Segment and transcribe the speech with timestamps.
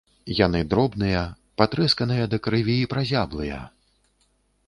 [0.37, 1.19] Яны дробныя,
[1.61, 3.59] патрэсканыя да крыві і празяблыя.